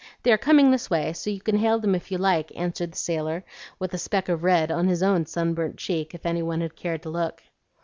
[0.23, 2.97] They are coming this way, so you can hail them if you like," answered the
[2.97, 3.45] sailor,
[3.77, 7.03] with "a speck of red" on his own sunburnt cheek if any one had cared
[7.03, 7.43] to look.